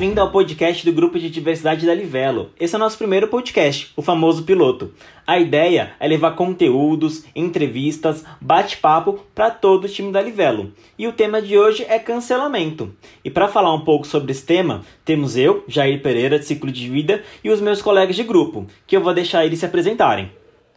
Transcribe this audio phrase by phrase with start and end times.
[0.00, 2.52] bem-vindo ao podcast do Grupo de Diversidade da Livelo.
[2.58, 4.94] Esse é o nosso primeiro podcast, o famoso piloto.
[5.26, 10.72] A ideia é levar conteúdos, entrevistas, bate-papo para todo o time da Livelo.
[10.98, 12.94] E o tema de hoje é cancelamento.
[13.22, 16.88] E para falar um pouco sobre esse tema, temos eu, Jair Pereira, de Ciclo de
[16.88, 20.32] Vida, e os meus colegas de grupo, que eu vou deixar eles se apresentarem.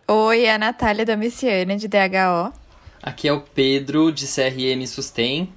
[0.06, 2.52] Oi, é a Natália Domiciana, de DHO.
[3.02, 5.48] Aqui é o Pedro, de CRM Sustain.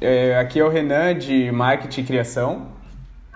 [0.00, 2.75] É, aqui é o Renan, de Marketing e Criação.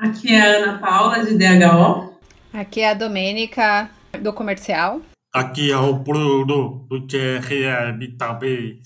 [0.00, 2.14] Aqui é a Ana Paula, de DHO.
[2.54, 3.90] Aqui é a Domênica,
[4.22, 5.02] do Comercial.
[5.30, 8.80] Aqui é o Bruno, do CRM também.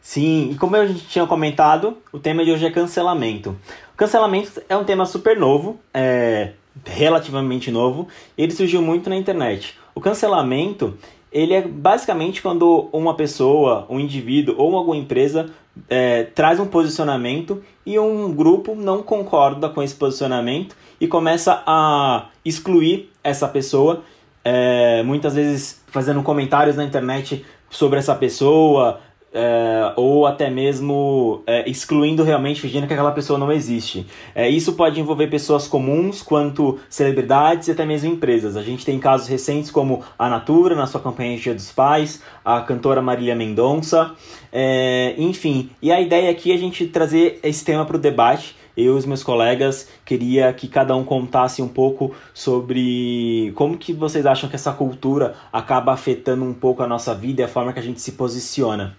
[0.00, 3.56] Sim, e como a gente tinha comentado, o tema de hoje é cancelamento.
[3.94, 9.14] O cancelamento é um tema super novo, é relativamente novo, e ele surgiu muito na
[9.14, 9.78] internet.
[9.94, 10.98] O cancelamento,
[11.30, 15.48] ele é basicamente quando uma pessoa, um indivíduo ou alguma empresa
[15.88, 22.26] é, traz um posicionamento e um grupo não concorda com esse posicionamento e começa a
[22.44, 24.02] excluir essa pessoa,
[24.44, 29.00] é, muitas vezes fazendo comentários na internet sobre essa pessoa,
[29.32, 34.06] é, ou até mesmo é, excluindo realmente, fingindo que aquela pessoa não existe.
[34.34, 38.56] É, isso pode envolver pessoas comuns, quanto celebridades e até mesmo empresas.
[38.56, 42.22] A gente tem casos recentes como a Natura, na sua campanha de Dia dos Pais,
[42.44, 44.12] a cantora Marília Mendonça,
[44.50, 45.70] é, enfim.
[45.82, 48.56] E a ideia aqui é a gente trazer esse tema para o debate.
[48.74, 53.92] Eu e os meus colegas queria que cada um contasse um pouco sobre como que
[53.92, 57.72] vocês acham que essa cultura acaba afetando um pouco a nossa vida e a forma
[57.72, 58.94] que a gente se posiciona.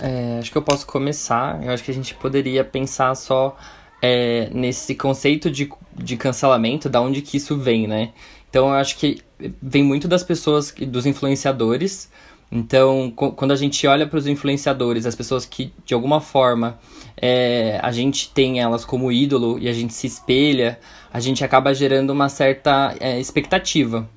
[0.00, 1.62] É, acho que eu posso começar.
[1.62, 3.56] Eu acho que a gente poderia pensar só
[4.02, 8.12] é, nesse conceito de, de cancelamento, da onde que isso vem, né?
[8.50, 9.20] Então eu acho que
[9.62, 12.10] vem muito das pessoas, dos influenciadores.
[12.52, 16.78] Então, quando a gente olha para os influenciadores, as pessoas que de alguma forma
[17.16, 20.78] é, a gente tem elas como ídolo e a gente se espelha,
[21.12, 24.08] a gente acaba gerando uma certa é, expectativa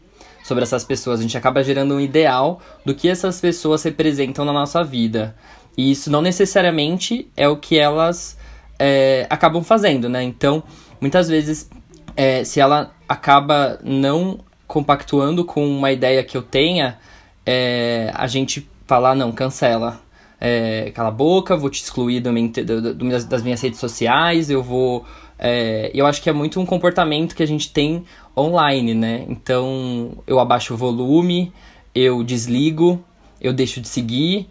[0.44, 1.20] sobre essas pessoas.
[1.20, 5.36] A gente acaba gerando um ideal do que essas pessoas representam na nossa vida.
[5.78, 8.38] E isso não necessariamente é o que elas
[8.80, 10.24] é, acabam fazendo, né?
[10.24, 10.64] Então,
[11.00, 11.70] muitas vezes,
[12.16, 16.98] é, se ela acaba não compactuando com uma ideia que eu tenha,
[17.46, 20.02] é, a gente fala, não, cancela.
[20.40, 24.62] É, cala a boca, vou te excluir do, do, do, das minhas redes sociais, eu
[24.62, 25.04] vou.
[25.40, 28.06] É, eu acho que é muito um comportamento que a gente tem
[28.36, 29.26] online, né?
[29.28, 31.52] Então eu abaixo o volume,
[31.94, 33.04] eu desligo,
[33.42, 34.48] eu deixo de seguir,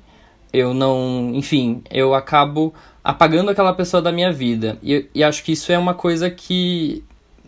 [0.56, 1.32] eu não.
[1.34, 2.74] Enfim, eu acabo
[3.04, 4.78] apagando aquela pessoa da minha vida.
[4.82, 7.04] E, e acho que isso é uma coisa que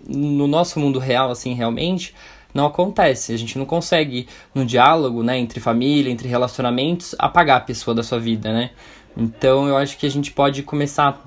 [0.07, 2.15] no nosso mundo real, assim, realmente,
[2.55, 3.33] não acontece.
[3.33, 8.03] A gente não consegue, no diálogo, né, entre família, entre relacionamentos, apagar a pessoa da
[8.03, 8.71] sua vida, né?
[9.17, 11.21] Então eu acho que a gente pode começar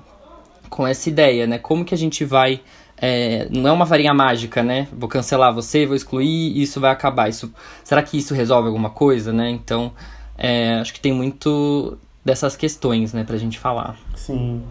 [0.70, 1.58] com essa ideia, né?
[1.58, 2.60] Como que a gente vai.
[2.96, 4.88] É, não é uma varinha mágica, né?
[4.92, 7.28] Vou cancelar você, vou excluir isso vai acabar.
[7.28, 7.52] Isso,
[7.84, 9.50] será que isso resolve alguma coisa, né?
[9.50, 9.92] Então,
[10.36, 13.96] é, acho que tem muito dessas questões, né, pra gente falar.
[14.14, 14.62] Sim.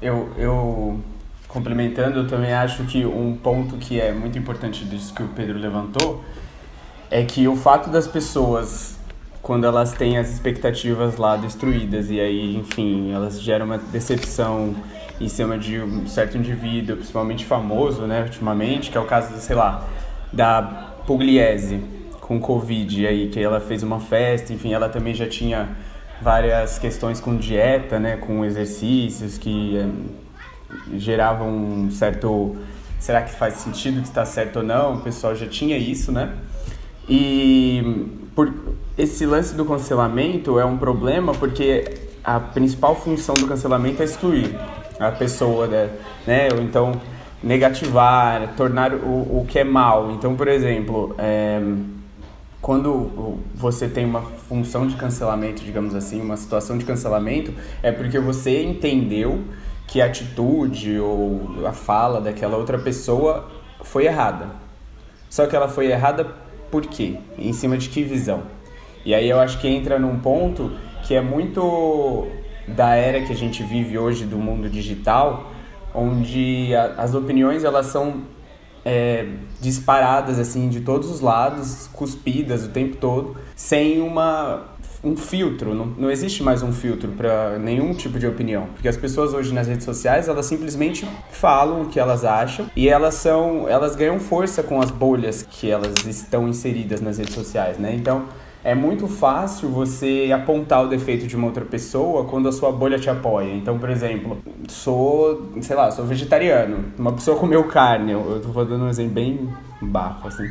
[0.00, 1.00] Eu, eu
[1.48, 5.58] complementando, eu também acho que um ponto que é muito importante disso que o Pedro
[5.58, 6.22] levantou
[7.10, 8.98] é que o fato das pessoas
[9.40, 14.74] quando elas têm as expectativas lá destruídas e aí, enfim, elas geram uma decepção
[15.20, 19.54] em cima de um certo indivíduo, principalmente famoso, né, ultimamente, que é o caso, sei
[19.54, 19.86] lá,
[20.32, 20.62] da
[21.06, 21.93] Pugliese
[22.24, 25.68] com Covid aí, que ela fez uma festa, enfim, ela também já tinha
[26.22, 29.86] várias questões com dieta, né, com exercícios que é,
[30.98, 32.56] geravam um certo
[32.98, 34.94] será que faz sentido que está certo ou não?
[34.94, 36.32] O pessoal já tinha isso, né?
[37.06, 38.50] E por
[38.96, 41.84] esse lance do cancelamento é um problema porque
[42.24, 44.58] a principal função do cancelamento é excluir
[44.98, 45.90] a pessoa, né?
[46.26, 46.48] né?
[46.54, 46.92] Ou então
[47.42, 50.10] negativar, tornar o, o que é mal.
[50.12, 51.60] Então, por exemplo, é,
[52.64, 57.52] quando você tem uma função de cancelamento, digamos assim, uma situação de cancelamento,
[57.82, 59.44] é porque você entendeu
[59.86, 63.50] que a atitude ou a fala daquela outra pessoa
[63.82, 64.46] foi errada.
[65.28, 66.24] Só que ela foi errada
[66.70, 67.18] por quê?
[67.36, 68.44] Em cima de que visão?
[69.04, 70.72] E aí eu acho que entra num ponto
[71.02, 72.26] que é muito
[72.66, 75.52] da era que a gente vive hoje do mundo digital,
[75.94, 78.22] onde a, as opiniões elas são
[78.84, 79.26] é,
[79.60, 85.84] disparadas assim de todos os lados, cuspidas o tempo todo, sem uma um filtro, não,
[85.84, 89.68] não existe mais um filtro para nenhum tipo de opinião, porque as pessoas hoje nas
[89.68, 94.62] redes sociais, elas simplesmente falam o que elas acham e elas são, elas ganham força
[94.62, 97.94] com as bolhas que elas estão inseridas nas redes sociais, né?
[97.94, 98.24] Então,
[98.64, 102.98] é muito fácil você apontar o defeito de uma outra pessoa quando a sua bolha
[102.98, 103.52] te apoia.
[103.52, 104.38] Então, por exemplo,
[104.68, 109.50] sou, sei lá, sou vegetariano, uma pessoa comeu carne, eu, tô dando um exemplo bem
[109.82, 110.48] bafo, assim,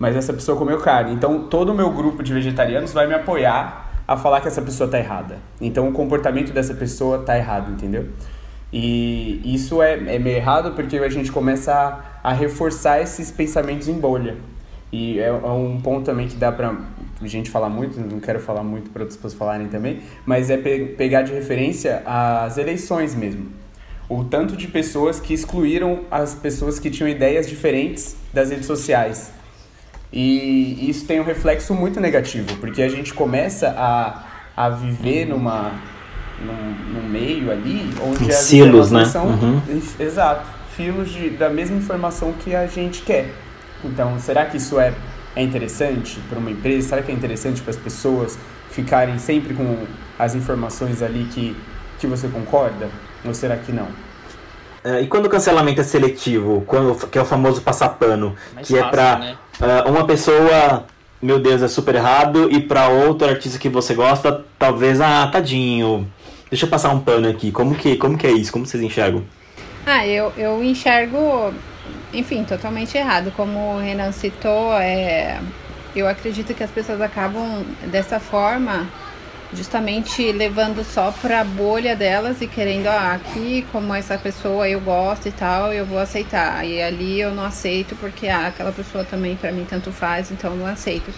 [0.00, 3.92] mas essa pessoa comeu carne, então todo o meu grupo de vegetarianos vai me apoiar
[4.06, 5.38] a falar que essa pessoa tá errada.
[5.60, 8.08] Então, o comportamento dessa pessoa tá errado, entendeu?
[8.72, 13.86] E isso é, é meio errado porque a gente começa a, a reforçar esses pensamentos
[13.86, 14.36] em bolha.
[14.94, 16.72] E é, é um ponto também que dá pra
[17.24, 20.94] gente falar muito, não quero falar muito para outras pessoas falarem também, mas é pe
[20.96, 23.46] pegar de referência as eleições mesmo.
[24.08, 29.32] O tanto de pessoas que excluíram as pessoas que tinham ideias diferentes das redes sociais.
[30.12, 34.22] E isso tem um reflexo muito negativo, porque a gente começa a,
[34.56, 35.72] a viver numa,
[36.40, 39.06] num, num meio ali onde as Silos, né?
[39.06, 39.60] são Uhum.
[39.98, 40.46] exato,
[40.76, 43.43] filos de, da mesma informação que a gente quer.
[43.84, 44.92] Então, será que isso é,
[45.36, 46.88] é interessante para uma empresa?
[46.88, 48.38] Será que é interessante para as pessoas
[48.70, 49.84] ficarem sempre com
[50.18, 51.56] as informações ali que,
[51.98, 52.88] que você concorda?
[53.24, 53.88] Ou será que não?
[54.82, 58.66] É, e quando o cancelamento é seletivo, quando, que é o famoso passar pano, Mais
[58.66, 59.36] que é fácil, pra né?
[59.60, 60.84] é, uma pessoa,
[61.22, 66.06] meu Deus, é super errado, e pra outro artista que você gosta, talvez, ah, tadinho,
[66.50, 67.50] deixa eu passar um pano aqui.
[67.50, 68.52] Como que, como que é isso?
[68.52, 69.24] Como vocês enxergam?
[69.86, 71.54] Ah, eu, eu enxergo,
[72.14, 73.32] enfim, totalmente errado.
[73.36, 75.40] Como o Renan citou, é,
[75.94, 78.88] eu acredito que as pessoas acabam dessa forma
[79.52, 85.28] justamente levando só pra bolha delas e querendo, ah, aqui como essa pessoa eu gosto
[85.28, 86.66] e tal, eu vou aceitar.
[86.66, 90.50] E ali eu não aceito porque ah, aquela pessoa também pra mim tanto faz, então
[90.52, 91.12] eu não aceito.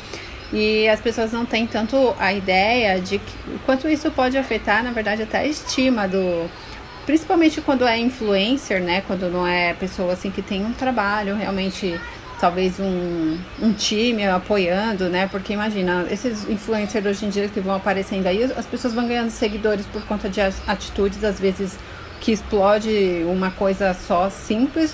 [0.53, 3.35] E as pessoas não têm tanto a ideia de que,
[3.65, 6.49] quanto isso pode afetar, na verdade, até a estima do,
[7.07, 9.03] principalmente quando é influencer, né?
[9.07, 11.99] Quando não é pessoa assim que tem um trabalho realmente,
[12.41, 15.29] talvez um, um time apoiando, né?
[15.31, 19.31] Porque imagina, esses influencers hoje em dia que vão aparecendo aí, as pessoas vão ganhando
[19.31, 21.79] seguidores por conta de atitudes, às vezes,
[22.21, 24.93] que explode uma coisa só simples.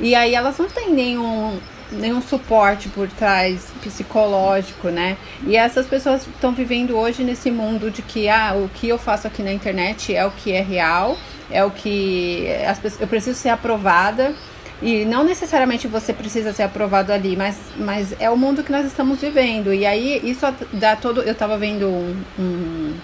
[0.00, 1.58] E aí elas não têm nenhum,
[1.92, 5.18] nenhum suporte por trás psicológico, né?
[5.46, 9.26] E essas pessoas estão vivendo hoje nesse mundo de que ah, o que eu faço
[9.26, 11.18] aqui na internet é o que é real,
[11.50, 14.34] é o que as eu preciso ser aprovada.
[14.82, 18.86] E não necessariamente você precisa ser aprovado ali, mas, mas é o mundo que nós
[18.86, 19.74] estamos vivendo.
[19.74, 21.22] E aí isso dá todo.
[21.22, 22.16] Eu tava vendo um.
[22.38, 22.94] um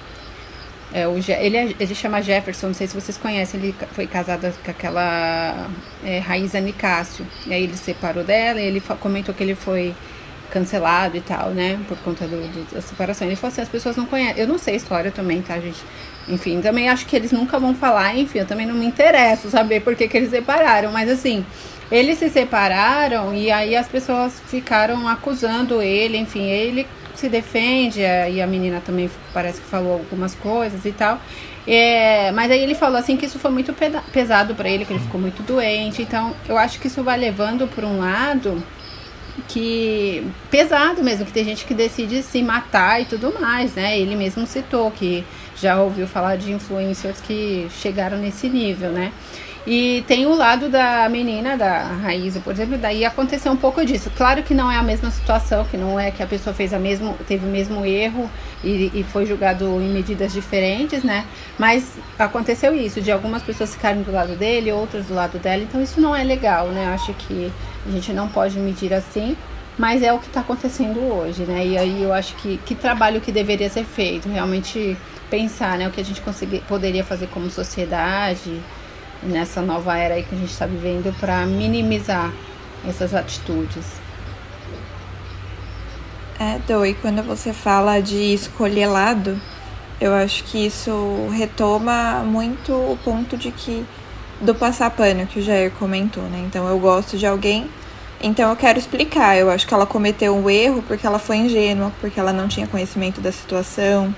[0.95, 4.51] é, o, ele, é- ele chama Jefferson, não sei se vocês conhecem, ele foi casado
[4.65, 5.69] com aquela
[6.03, 7.27] é, Raíza Nicásio.
[7.47, 9.95] E aí ele separou dela e ele comentou que ele foi
[10.57, 11.79] cancelado e tal, né?
[11.87, 13.27] Por conta do, do- da separação.
[13.27, 14.41] Ele falou assim, as pessoas não conhecem.
[14.41, 15.83] Eu não sei a história também, tá, gente?
[16.29, 19.81] Enfim, também acho que eles nunca vão falar, enfim, eu também não me interesso saber
[19.81, 21.45] por que, que eles separaram, mas assim,
[21.93, 28.29] eles se separaram e aí as pessoas ficaram acusando ele, enfim, ele se defende, a-
[28.29, 31.21] e a menina também parece que falou algumas coisas e tal.
[31.69, 33.73] É, mas aí ele falou assim que isso foi muito
[34.13, 36.03] pesado pra ele, que ele ficou muito doente.
[36.03, 38.63] Então, eu acho que isso vai levando por um lado
[39.49, 43.99] que pesado mesmo, que tem gente que decide se matar e tudo mais, né?
[43.99, 45.25] Ele mesmo citou que
[45.57, 49.13] já ouviu falar de influencers que chegaram nesse nível, né?
[49.67, 54.13] E tem o lado da menina, da Raíza, por exemplo, daí aconteceu um pouco disso.
[54.17, 56.79] Claro que não é a mesma situação, que não é que a pessoa fez a
[56.79, 58.31] mesmo, teve o mesmo erro
[58.63, 61.25] e, e foi julgado em medidas diferentes, né?
[61.59, 65.83] Mas aconteceu isso, de algumas pessoas ficarem do lado dele, outras do lado dela, então
[65.83, 66.85] isso não é legal, né?
[66.87, 67.53] Eu acho que
[67.85, 69.37] a gente não pode medir assim,
[69.77, 71.67] mas é o que está acontecendo hoje, né?
[71.67, 74.97] E aí eu acho que que trabalho que deveria ser feito, realmente
[75.29, 78.63] pensar, né, o que a gente conseguir, poderia fazer como sociedade
[79.23, 82.33] nessa nova era aí que a gente está vivendo para minimizar
[82.87, 83.85] essas atitudes.
[86.39, 89.41] É, Doi, quando você fala de escolher lado,
[90.01, 93.85] eu acho que isso retoma muito o ponto de que
[94.41, 96.45] do passar pano que o Jair comentou, né?
[96.47, 97.71] Então eu gosto de alguém,
[98.21, 99.37] então eu quero explicar.
[99.39, 102.67] Eu acho que ela cometeu um erro porque ela foi ingênua, porque ela não tinha
[102.67, 104.15] conhecimento da situação,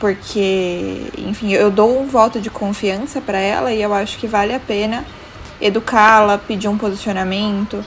[0.00, 4.52] porque, enfim, eu dou um voto de confiança para ela e eu acho que vale
[4.52, 5.04] a pena
[5.60, 7.84] educá-la, pedir um posicionamento.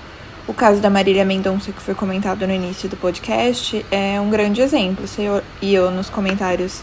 [0.48, 4.62] O caso da Marília Mendonça, que foi comentado no início do podcast, é um grande
[4.62, 5.06] exemplo.
[5.18, 6.82] Eu, e eu, nos comentários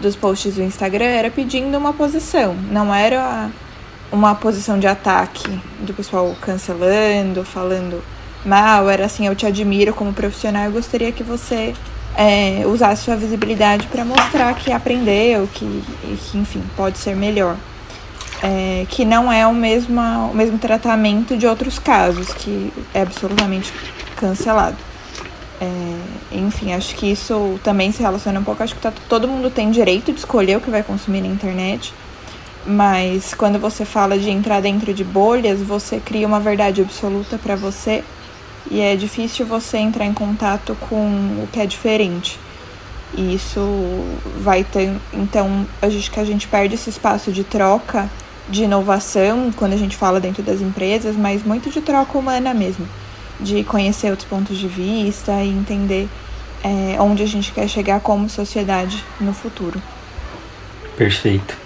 [0.00, 2.54] dos posts do Instagram, era pedindo uma posição.
[2.54, 3.50] Não era
[4.12, 8.02] uma posição de ataque do pessoal cancelando, falando
[8.44, 8.88] mal.
[8.88, 11.74] Era assim: eu te admiro como profissional e gostaria que você
[12.20, 15.82] é, usasse sua visibilidade para mostrar que aprendeu, que,
[16.30, 17.56] que, enfim, pode ser melhor
[18.42, 20.00] é, que não é o mesmo,
[20.30, 23.72] o mesmo tratamento de outros casos, que é absolutamente
[24.16, 24.76] cancelado.
[25.60, 28.62] É, enfim, acho que isso também se relaciona um pouco.
[28.62, 31.92] Acho que tá, todo mundo tem direito de escolher o que vai consumir na internet.
[32.66, 37.56] Mas quando você fala de entrar dentro de bolhas, você cria uma verdade absoluta para
[37.56, 38.04] você
[38.68, 40.96] e é difícil você entrar em contato com
[41.42, 42.38] o que é diferente.
[43.16, 43.60] E isso
[44.38, 44.92] vai ter.
[45.12, 48.08] Então, a gente, que a gente perde esse espaço de troca,
[48.48, 52.86] de inovação, quando a gente fala dentro das empresas, mas muito de troca humana mesmo.
[53.38, 56.08] De conhecer outros pontos de vista e entender
[56.62, 59.80] é, onde a gente quer chegar como sociedade no futuro.
[60.96, 61.56] Perfeito.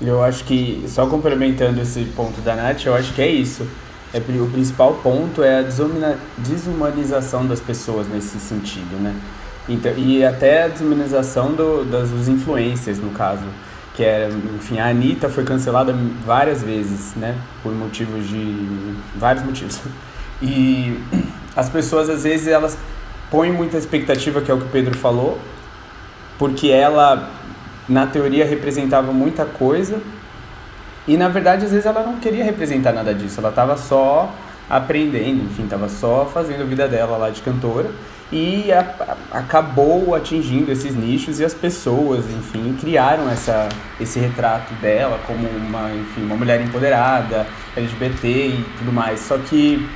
[0.00, 3.66] Eu acho que, só complementando esse ponto da Nath, eu acho que é isso.
[4.16, 5.64] É, o principal ponto é a
[6.38, 9.14] desumanização das pessoas nesse sentido, né?
[9.68, 13.44] Então, e até a desumanização do, das, dos influencers, no caso.
[13.94, 15.94] Que é, enfim, a Anitta foi cancelada
[16.24, 17.36] várias vezes, né?
[17.62, 18.94] Por motivos de...
[19.16, 19.80] vários motivos.
[20.40, 20.98] E
[21.54, 22.76] as pessoas, às vezes, elas
[23.30, 25.38] põem muita expectativa, que é o que o Pedro falou,
[26.38, 27.30] porque ela
[27.88, 30.00] na teoria representava muita coisa
[31.06, 34.32] e na verdade às vezes ela não queria representar nada disso, ela estava só
[34.68, 37.90] aprendendo, enfim, estava só fazendo a vida dela lá de cantora
[38.32, 38.80] e a,
[39.32, 43.68] a, acabou atingindo esses nichos e as pessoas, enfim, criaram essa,
[44.00, 47.46] esse retrato dela como uma, enfim, uma mulher empoderada,
[47.76, 49.20] LGBT e tudo mais.
[49.20, 49.88] Só que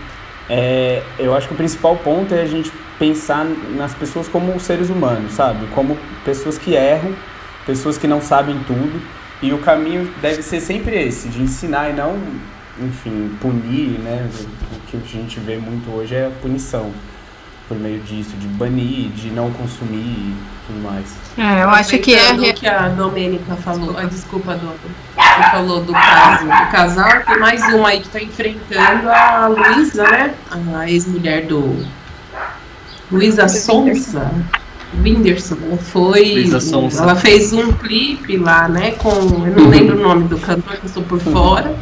[0.48, 3.44] é, eu acho que o principal ponto é a gente pensar
[3.76, 5.66] nas pessoas como seres humanos, sabe?
[5.74, 7.12] Como pessoas que erram
[7.66, 9.00] pessoas que não sabem tudo.
[9.42, 12.18] E o caminho deve ser sempre esse, de ensinar e não,
[12.78, 14.28] enfim, punir, né?
[14.72, 16.92] O que a gente vê muito hoje é a punição
[17.70, 21.14] por meio disso, de banir, de não consumir e tudo mais.
[21.38, 22.32] É, eu acho que é.
[22.32, 24.74] O que a Domênica falou, desculpa, desculpa Dona.
[25.14, 30.02] Você falou do caso do casal, tem mais uma aí que está enfrentando a Luísa,
[30.02, 30.34] né?
[30.74, 31.86] A ex-mulher do.
[33.10, 34.30] Luísa Sonsa.
[34.94, 36.48] Whindersson, foi.
[36.98, 38.92] Ela fez um clipe lá, né?
[38.92, 39.10] Com.
[39.46, 41.74] Eu não lembro o nome do cantor, que eu estou por fora.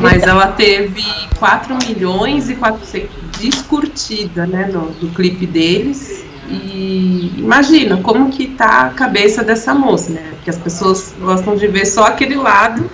[0.00, 1.04] Mas ela teve
[1.38, 4.68] 4 milhões e 400 descurtida, né?
[4.72, 6.24] No, do clipe deles.
[6.48, 10.30] E imagina como que tá a cabeça dessa moça, né?
[10.32, 12.90] Porque as pessoas gostam de ver só aquele lado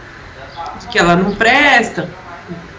[0.80, 2.10] de que ela não presta.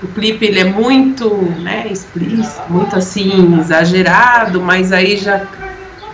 [0.04, 5.40] O clipe ele é muito, né, explícito, muito assim exagerado, mas aí já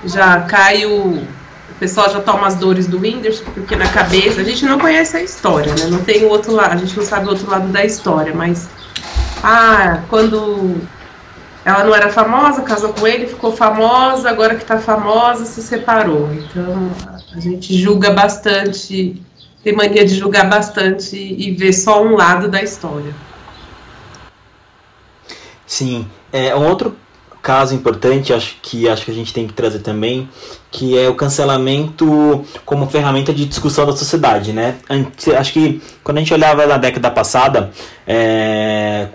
[0.06, 1.44] já cai o.
[1.70, 5.18] O pessoal já toma as dores do Whindersson, porque na cabeça a gente não conhece
[5.18, 5.88] a história, né?
[5.88, 8.70] Não tem o outro lado, a gente não sabe o outro lado da história, mas.
[9.44, 10.78] Ah, quando
[11.66, 16.34] ela não era famosa, casou com ele, ficou famosa, agora que tá famosa, se separou.
[16.34, 16.92] Então
[17.34, 19.22] a gente julga bastante,
[19.64, 23.14] tem mania de julgar bastante e ver só um lado da história.
[25.66, 26.08] Sim.
[26.32, 26.96] É, um outro
[27.44, 30.30] caso importante, acho que acho que a gente tem que trazer também,
[30.72, 34.78] que é o cancelamento como ferramenta de discussão da sociedade, né?
[35.38, 37.70] Acho que quando a gente olhava na década passada,
[38.08, 39.10] é,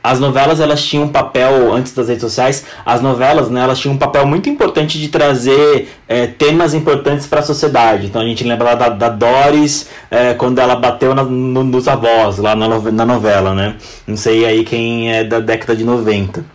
[0.00, 3.94] as novelas elas tinham um papel antes das redes sociais as novelas né elas tinham
[3.94, 8.06] um papel muito importante de trazer é, temas importantes para a sociedade.
[8.06, 12.38] Então a gente lembra da, da Doris é, quando ela bateu na, no, nos avós
[12.38, 13.74] lá na, na novela né?
[14.06, 16.53] Não sei aí quem é da década de 90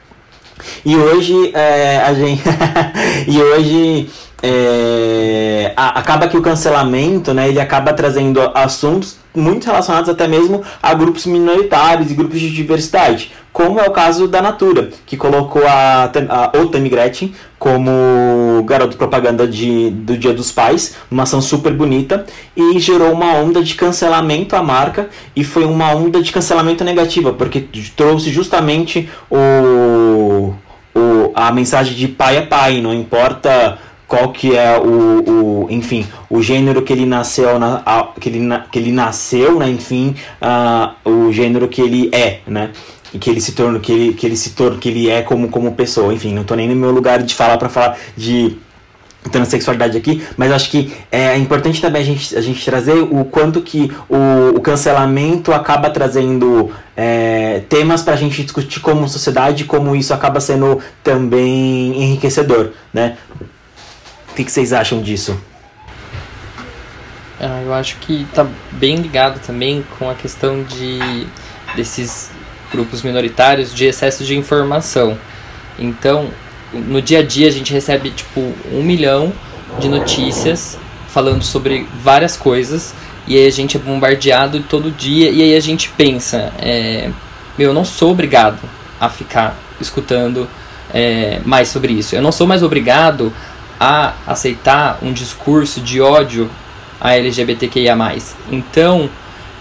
[0.85, 2.43] e hoje é, a gente.
[3.27, 4.09] e hoje
[4.41, 10.63] é, a, acaba que o cancelamento, né, ele acaba trazendo assuntos muito relacionados até mesmo
[10.81, 15.65] a grupos minoritários e grupos de diversidade, como é o caso da Natura, que colocou
[15.67, 21.41] a, a o Tammy Gretchen como garoto propaganda de, do Dia dos Pais, uma ação
[21.41, 26.31] super bonita, e gerou uma onda de cancelamento à marca, e foi uma onda de
[26.31, 30.53] cancelamento negativa, porque trouxe justamente o,
[30.95, 33.77] o, a mensagem de pai é pai, não importa
[34.09, 37.83] qual que é o, o enfim o gênero que ele nasceu na,
[38.19, 42.71] que, ele, que ele nasceu né enfim uh, o gênero que ele é né
[43.13, 45.47] e que ele se torna que ele, que ele se torna que ele é como
[45.47, 48.57] como pessoa enfim não estou nem no meu lugar de falar para falar de
[49.31, 53.61] transexualidade aqui, mas acho que é importante também a gente, a gente trazer o quanto
[53.61, 59.95] que o, o cancelamento acaba trazendo é, temas para a gente discutir como sociedade, como
[59.95, 63.17] isso acaba sendo também enriquecedor, né?
[64.39, 65.37] Que, que vocês acham disso?
[67.41, 71.27] Ah, eu acho que está bem ligado também com a questão de
[71.75, 72.31] desses
[72.71, 75.17] grupos minoritários de excesso de informação.
[75.77, 76.29] Então,
[76.73, 79.33] no dia a dia a gente recebe tipo um milhão
[79.79, 80.77] de notícias
[81.09, 82.93] falando sobre várias coisas
[83.27, 87.09] e aí a gente é bombardeado todo dia e aí a gente pensa, é,
[87.57, 88.59] meu, eu não sou obrigado
[88.99, 90.47] a ficar escutando
[90.93, 92.15] é, mais sobre isso.
[92.15, 93.33] Eu não sou mais obrigado
[93.79, 96.49] a aceitar um discurso de ódio
[96.99, 97.95] a LGBTQIA+.
[98.51, 99.09] Então,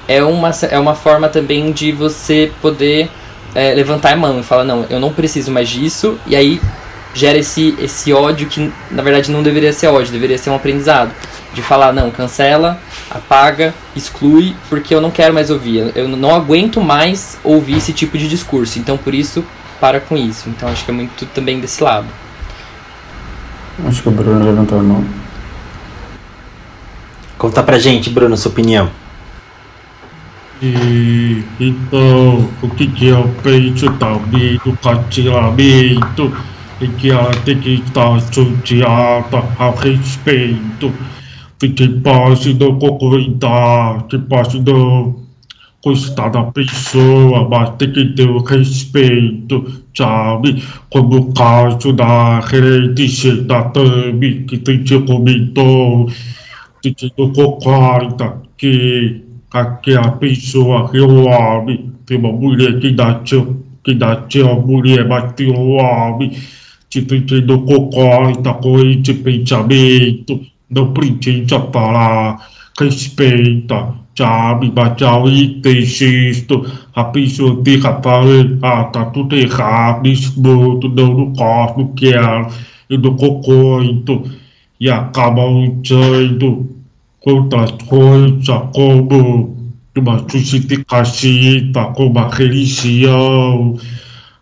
[0.08, 3.10] é uma, é uma forma também de você poder
[3.54, 6.60] é, levantar a mão e falar, não, eu não preciso mais disso, e aí
[7.14, 11.12] gera esse, esse ódio que na verdade não deveria ser ódio, deveria ser um aprendizado.
[11.54, 12.78] De falar, não, cancela,
[13.10, 15.90] apaga, exclui, porque eu não quero mais ouvir.
[15.96, 18.78] Eu não aguento mais ouvir esse tipo de discurso.
[18.78, 19.42] Então por isso,
[19.80, 20.48] para com isso.
[20.50, 22.06] Então acho que é muito também desse lado.
[23.87, 25.04] Acho que o Bruno levantou a mão.
[27.37, 28.90] Conta pra gente, Bruno, sua opinião.
[30.61, 36.37] E então, o que, que eu penso também do cancelamento
[36.80, 40.92] é que ela tem que estar associada ao respeito.
[41.58, 45.27] Porque pode não concordar, que pode não
[45.85, 49.64] gostar da pessoa, mas tem que ter o respeito,
[49.97, 50.62] sabe?
[50.90, 56.11] Como o caso da Redenção da Tami, que tem te comentou,
[56.82, 63.56] que não concorda que aquela pessoa que o homem, tem uma mulher que dá tchau,
[63.85, 66.32] que dá tchau, mulher, mas tem um homem,
[66.90, 75.78] que tem não concorda com esse pensamento, não precisa falar, respeita, sabe, mas aí tem
[75.78, 81.94] isto, a pessoa fica falando, ah, tá tudo errado, isso muito, não, não gosto, não
[81.94, 82.48] quero,
[82.90, 84.25] eu não concordo,
[84.80, 86.68] e acaba usando
[87.25, 89.56] outras coisas como
[89.96, 93.76] uma justificativa, como a religião,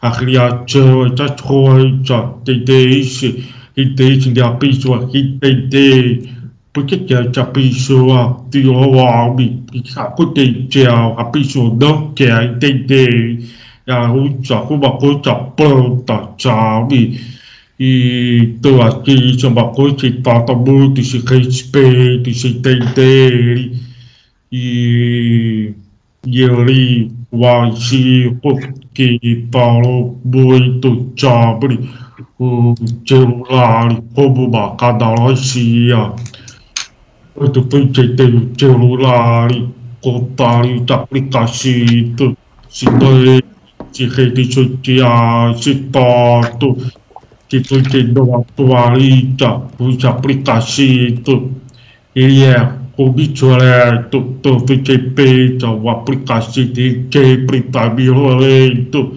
[0.01, 3.45] a criação, essas coisas, entende?
[3.77, 6.36] Entende a pessoa entender
[6.77, 13.43] por que, essa pessoa tem o homem, que aconteceu, a pessoa não quer entender,
[13.87, 16.29] ela usa uma coisa pronta?
[17.81, 23.73] E estou aqui, é uma coisa que falta muito esse respeito, entender.
[24.53, 25.73] E,
[26.27, 27.47] e eu li o
[29.51, 31.11] falou muito
[32.39, 32.75] o
[33.07, 36.13] celular como uma cadalogia.
[37.37, 39.51] Quando você tem o celular,
[40.01, 42.35] comprar os aplicativos,
[43.93, 46.77] de redes sociais, se foto,
[47.49, 47.77] que tu
[48.15, 51.51] não atualiza os aplicativos
[52.15, 59.13] e é obsoleto, então fiquei pensa, o aplicativo sempre está violento,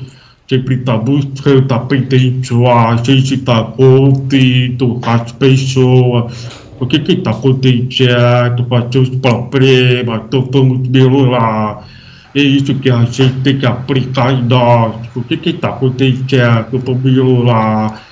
[0.49, 6.33] sempre está buscando aperfeiçoar, a gente está ouvindo as pessoas,
[6.79, 11.85] o que está acontecendo com seus problemas, então vamos melhorar.
[12.33, 14.95] É isso que a gente tem que aplicar em nós.
[15.15, 18.03] O que está acontecendo para melhorar?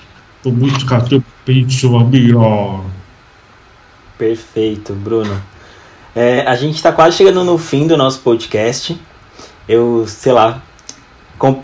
[0.41, 2.83] Para buscar ser pessoa melhor.
[4.17, 5.39] Perfeito, Bruno.
[6.15, 8.99] É, a gente está quase chegando no fim do nosso podcast.
[9.69, 10.63] Eu, sei lá,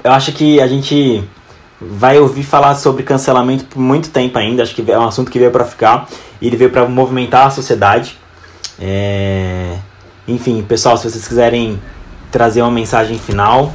[0.03, 1.23] eu acho que a gente
[1.81, 4.61] vai ouvir falar sobre cancelamento por muito tempo ainda.
[4.61, 6.07] Acho que é um assunto que veio para ficar.
[6.47, 8.17] Ele veio para movimentar a sociedade.
[8.79, 9.77] É,
[10.27, 11.79] Enfim, pessoal, se vocês quiserem
[12.31, 13.73] trazer uma mensagem final.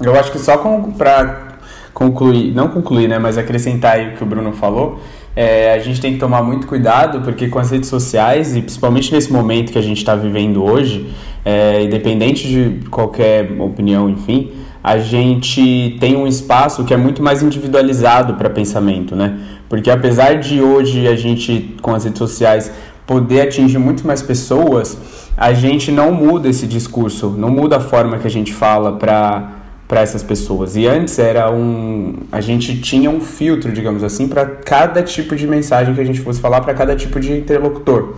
[0.00, 0.56] Eu acho que só
[0.96, 1.50] para
[1.92, 5.00] concluir, não concluir, né, mas acrescentar aí o que o Bruno falou,
[5.34, 9.12] é, a gente tem que tomar muito cuidado, porque com as redes sociais, e principalmente
[9.12, 14.52] nesse momento que a gente está vivendo hoje, é, independente de qualquer opinião, enfim,
[14.82, 19.38] a gente tem um espaço que é muito mais individualizado para pensamento, né?
[19.68, 22.72] Porque apesar de hoje a gente, com as redes sociais,
[23.06, 24.96] poder atingir muito mais pessoas,
[25.36, 29.56] a gente não muda esse discurso, não muda a forma que a gente fala para
[29.90, 30.76] para essas pessoas.
[30.76, 35.48] E antes era um, a gente tinha um filtro, digamos assim, para cada tipo de
[35.48, 38.14] mensagem que a gente fosse falar para cada tipo de interlocutor.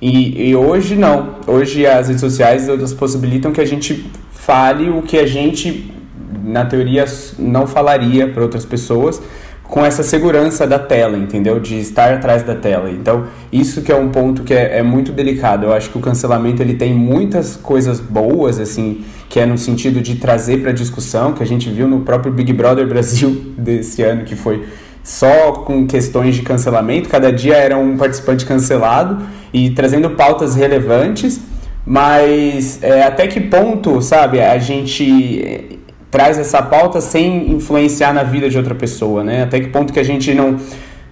[0.00, 1.34] E, e hoje não.
[1.46, 4.10] Hoje as redes sociais elas possibilitam que a gente
[4.44, 5.90] fale o que a gente
[6.44, 7.06] na teoria
[7.38, 9.20] não falaria para outras pessoas
[9.62, 11.58] com essa segurança da tela, entendeu?
[11.58, 12.90] De estar atrás da tela.
[12.90, 15.64] Então, isso que é um ponto que é, é, muito delicado.
[15.64, 20.02] Eu acho que o cancelamento ele tem muitas coisas boas, assim, que é no sentido
[20.02, 24.24] de trazer para discussão, que a gente viu no próprio Big Brother Brasil desse ano,
[24.24, 24.64] que foi
[25.02, 27.08] só com questões de cancelamento.
[27.08, 31.40] Cada dia era um participante cancelado e trazendo pautas relevantes.
[31.86, 38.48] Mas é, até que ponto, sabe, a gente traz essa pauta sem influenciar na vida
[38.48, 39.42] de outra pessoa, né?
[39.42, 40.58] Até que ponto que a gente não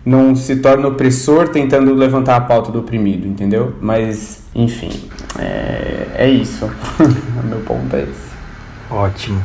[0.04, 3.76] não se torna opressor tentando levantar a pauta do oprimido, entendeu?
[3.80, 4.90] Mas, enfim,
[5.38, 6.68] é, é isso.
[7.44, 8.32] Meu ponto é esse.
[8.90, 9.40] Ótimo.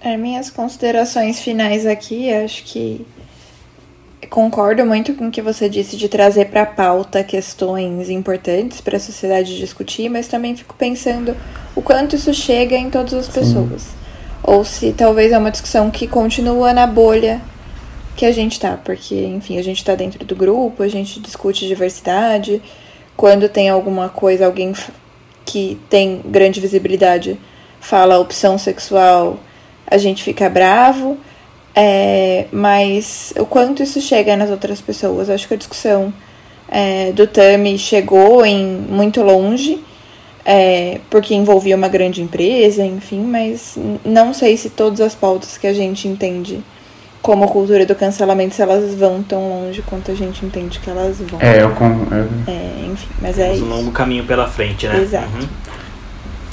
[0.00, 3.04] É, minhas considerações finais aqui, acho que
[4.28, 8.96] concordo muito com o que você disse de trazer para a pauta questões importantes para
[8.96, 11.36] a sociedade discutir, mas também fico pensando
[11.74, 13.82] o quanto isso chega em todas as pessoas.
[13.82, 14.00] Sim.
[14.42, 17.40] Ou se talvez é uma discussão que continua na bolha
[18.16, 21.66] que a gente tá, porque, enfim, a gente tá dentro do grupo, a gente discute
[21.66, 22.60] diversidade.
[23.16, 24.74] Quando tem alguma coisa, alguém
[25.44, 27.38] que tem grande visibilidade
[27.80, 29.38] fala opção sexual,
[29.86, 31.16] a gente fica bravo.
[31.74, 35.30] É, mas o quanto isso chega nas outras pessoas?
[35.30, 36.12] Acho que a discussão
[36.68, 39.82] é, do Tami chegou em muito longe,
[40.44, 45.66] é, porque envolvia uma grande empresa, enfim, mas não sei se todas as pautas que
[45.66, 46.62] a gente entende
[47.22, 51.18] como cultura do cancelamento, se elas vão tão longe quanto a gente entende que elas
[51.18, 51.40] vão.
[51.40, 52.28] É, eu, com, eu...
[52.46, 55.00] é enfim, mas é Temos um longo caminho pela frente, né?
[55.00, 55.28] Exato.
[55.34, 55.48] Uhum.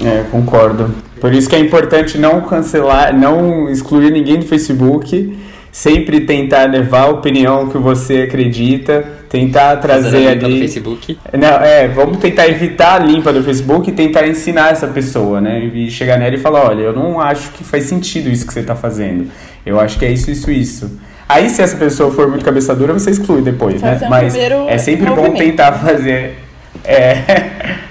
[0.04, 0.94] É, concordo.
[1.20, 5.36] Por isso que é importante não cancelar, não excluir ninguém do Facebook,
[5.72, 10.54] sempre tentar levar a opinião que você acredita, tentar trazer ali.
[10.54, 11.18] Do Facebook.
[11.34, 15.60] Não, é, vamos tentar evitar a limpa do Facebook e tentar ensinar essa pessoa, né?
[15.60, 18.60] E chegar nela e falar, olha, eu não acho que faz sentido isso que você
[18.60, 19.28] está fazendo.
[19.66, 21.00] Eu acho que é isso, isso, isso.
[21.28, 23.94] Aí, se essa pessoa for muito cabeça dura, você exclui depois, né?
[23.94, 25.32] Fazer Mas é sempre movimento.
[25.32, 26.38] bom tentar fazer.
[26.86, 27.78] É.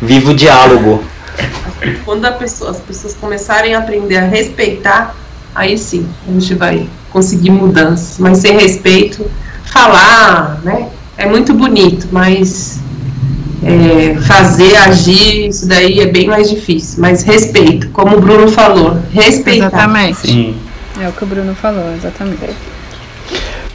[0.00, 1.02] Viva o diálogo.
[2.04, 5.14] Quando pessoa, as pessoas começarem a aprender a respeitar,
[5.54, 8.18] aí sim a gente vai conseguir mudanças.
[8.18, 9.30] Mas sem respeito,
[9.64, 10.88] falar, né?
[11.18, 12.78] É muito bonito, mas
[13.62, 17.00] é, fazer, agir, isso daí é bem mais difícil.
[17.00, 19.68] Mas respeito, como o Bruno falou, respeitar.
[19.68, 20.18] Exatamente.
[20.26, 20.56] Sim.
[21.00, 22.54] É o que o Bruno falou, exatamente.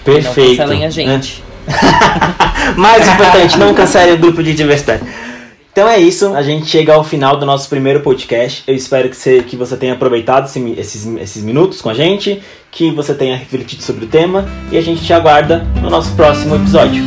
[0.03, 0.59] Perfeito.
[0.59, 1.43] Não cancelem a gente.
[2.75, 5.03] mais importante, não cancelem o grupo de diversidade.
[5.71, 8.61] Então é isso, a gente chega ao final do nosso primeiro podcast.
[8.67, 12.43] Eu espero que você, que você tenha aproveitado esse, esses, esses minutos com a gente,
[12.69, 16.55] que você tenha refletido sobre o tema e a gente te aguarda no nosso próximo
[16.57, 17.05] episódio.